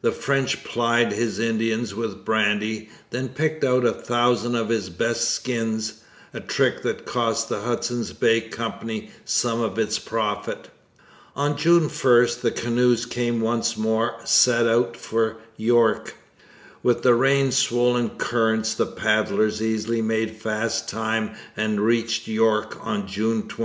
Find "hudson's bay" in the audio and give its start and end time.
7.62-8.42